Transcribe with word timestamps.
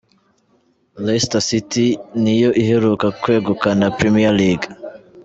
Leicester 1.05 1.41
City 1.49 1.85
niyo 2.21 2.49
iheruka 2.61 3.07
kwegukana 3.21 3.85
Premier 3.99 4.33
League 4.39 4.67